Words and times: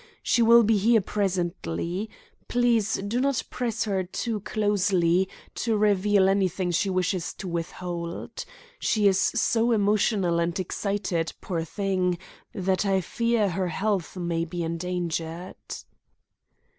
She 0.23 0.41
will 0.41 0.63
be 0.63 0.77
here 0.79 0.99
presently. 0.99 2.09
Please 2.47 2.95
do 2.95 3.21
not 3.21 3.43
press 3.51 3.83
her 3.83 4.03
too 4.03 4.39
closely 4.39 5.29
to 5.53 5.77
reveal 5.77 6.27
anything 6.27 6.71
she 6.71 6.89
wishes 6.89 7.35
to 7.35 7.47
withhold. 7.47 8.43
She 8.79 9.07
is 9.07 9.19
so 9.19 9.71
emotional 9.71 10.39
and 10.39 10.59
excited, 10.59 11.33
poor 11.39 11.63
thing, 11.63 12.17
that 12.51 12.83
I 12.83 12.99
fear 12.99 13.49
her 13.51 13.67
health 13.67 14.17
may 14.17 14.43
be 14.43 14.63
endangered." 14.63 15.57